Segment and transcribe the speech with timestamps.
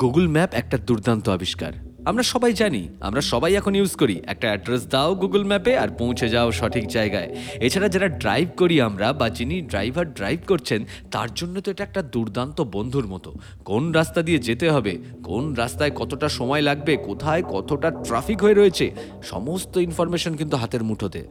[0.00, 1.72] Google map একটা দুর্দান্ত আবিষ্কার।
[2.04, 6.28] আমরা সবাই জানি, আমরা সবাই এখন ইউজ করি। একটা অ্যাড্রেস দাও গুগল ম্যাপে আর পৌঁছে
[6.28, 11.60] যাও সঠিক জায়গায়। এছাড়া যারা ড্রাইভ করি আমরা বা যিনি ড্রাইভার ড্রাইভ করছেন, তার জন্য
[11.60, 13.34] তো এটা একটা দুর্দান্ত বন্ধুর মতো।
[13.64, 18.90] কোন রাস্তা দিয়ে যেতে হবে, কোন রাস্তায় কতটা সময় লাগবে, কোথায় কতটা ট্রাফিক হয়ে রয়েছে,
[19.22, 21.24] সমস্ত ইনফরমেশন কিন্তু হাতের মুঠোতে।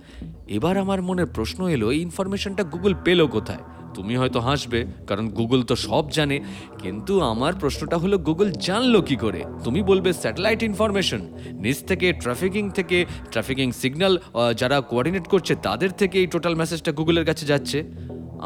[0.48, 3.64] এবার আমার মনে প্রশ্ন এলো, এই ইনফরমেশনটা গুগল পেল কোথায়?
[3.96, 4.80] তুমি হয়তো হাসবে,
[5.10, 6.38] কারণ গুগল তো সব জানে,
[6.84, 9.42] কিন্তু আমার প্রশ্নটা হলো, গুগল জানলো কি করে?
[9.66, 11.22] তুমি বলবে স্যাটেলাইট ইনফরমেশন
[11.64, 12.98] নিজ থেকে ট্রাফিকিং থেকে,
[13.32, 14.14] ট্রাফিকিং সিগন্যাল
[14.62, 17.78] যারা কোঅর্ডিনেট করছে তাদের থেকে এই টোটাল মেসেজটা গুগলের কাছে যাচ্ছে।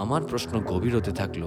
[0.03, 1.43] আমার প্রশ্ন গভীর হতে থাকল,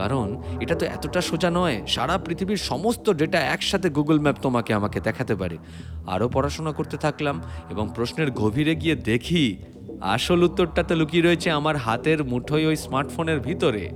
[0.00, 0.26] কারণ
[0.62, 5.34] এটা তো এতটা সোজা নয়, সারা পৃথিবীর সমস্ত ডেটা একসাথে গুগল ম্যাপ তোমাকে আমাকে দেখাতে
[5.40, 5.56] পারে।
[6.14, 7.36] আরও পড়াশোনা করতে থাকলাম,
[7.72, 9.44] এবং প্রশ্নের গভীরে গিয়ে দেখি
[10.00, 13.90] আসল উত্তরটা তো লুকিয়ে রয়েছে আমার হাতের মুঠোয় ওই স্মার্টফোনের ভিতরে।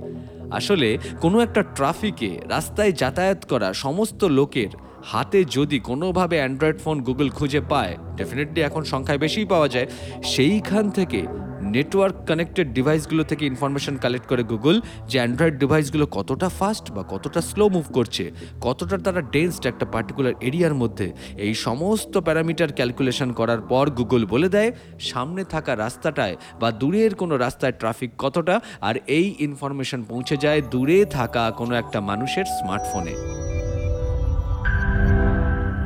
[0.51, 4.69] আসলে কোনো একটা ট্রাফিকে রাস্তায় যাতায়াত করা সমস্ত লোকের
[5.03, 9.87] হাতে যদি কোনোভাবে অ্যান্ড্রয়েড ফোন গুগল খুঁজে পায়, ডেফিনেটলি এখন সংখ্যায় বেশিই পাওয়া যায়,
[10.23, 11.27] সেইখান থেকে
[11.75, 14.75] নেটওয়ার্ক কানেক্টেড ডিভাইসগুলো থেকে ইনফরমেশন কালেক্ট করে গুগল
[15.09, 18.23] যে অ্যান্ড্রয়েড ডিভাইসগুলো কতটা ফাস্ট বা কতটা স্লো মুভ করছে,
[18.61, 21.07] কতটা তারা ডেন্সড একটা পার্টিকুলার এরিয়ার মধ্যে,
[21.45, 24.69] এই সমস্ত প্যারামিটার ক্যালকুলেশন করার পর গুগল বলে দেয়,
[25.11, 28.55] সামনে থাকা রাস্তাটায় বা দূরের কোনো রাস্তায় ট্রাফিক কতটা,
[28.87, 33.15] আর এই ইনফরমেশন পৌঁছে যায় দূরে থাকা কোনো একটা মানুষের স্মার্টফোনে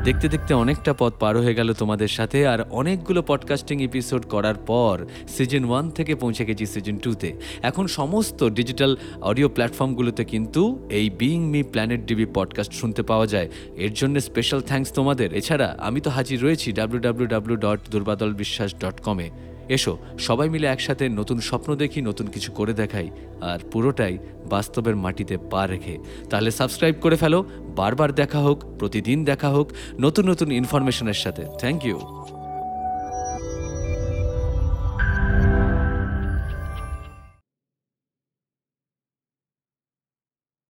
[0.06, 5.06] দেখতে দেখতে অনেকটা পথ পার হয়ে গেল তোমাদের সাথে, আর অনেকগুলো পডকাস্টিং এপিসোড করার পর
[5.28, 11.40] সিজন ওয়ান থেকে পৌঁছে গেছি সিজন টুতে এখন সমস্ত ডিজিটাল অডিও প্ল্যাটফর্মগুলোতে কিন্তু এই Being
[11.50, 16.10] Me Planet DB podcast শুনতে পাওয়া যায়। এর জন্য স্পেশাল থ্যাঙ্কস তোমাদের। এছাড়া আমি তো
[16.10, 19.30] হাজির রয়েছি W W W dot Durbadal Biswas dot কমে
[19.68, 24.18] এসো, সবাই মিলে একসাথে নতুন স্বপ্ন দেখি, নতুন কিছু করে দেখাই, আর পুরোটাই
[24.50, 25.98] বাস্তবের মাটিতে পা রেখে।
[26.30, 27.44] তাহলে সাবস্ক্রাইব করে ফেলো,
[27.76, 31.98] বারবার দেখা হোক, প্রতিদিন দেখা হোক, নতুন নতুন ইনফরমেশনের সাথে। Thank you